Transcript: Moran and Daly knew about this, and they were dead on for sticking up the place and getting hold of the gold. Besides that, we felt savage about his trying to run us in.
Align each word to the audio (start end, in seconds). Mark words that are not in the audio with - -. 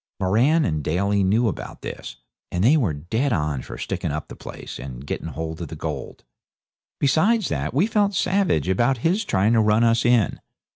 Moran 0.19 0.65
and 0.65 0.83
Daly 0.83 1.23
knew 1.23 1.47
about 1.47 1.83
this, 1.83 2.15
and 2.51 2.63
they 2.63 2.75
were 2.75 2.91
dead 2.91 3.31
on 3.31 3.61
for 3.61 3.77
sticking 3.77 4.09
up 4.11 4.29
the 4.29 4.35
place 4.35 4.79
and 4.79 5.05
getting 5.05 5.27
hold 5.27 5.61
of 5.61 5.67
the 5.67 5.75
gold. 5.75 6.23
Besides 6.99 7.49
that, 7.49 7.71
we 7.71 7.85
felt 7.85 8.15
savage 8.15 8.67
about 8.67 8.97
his 9.05 9.23
trying 9.23 9.53
to 9.53 9.61
run 9.61 9.83
us 9.83 10.03
in. 10.03 10.39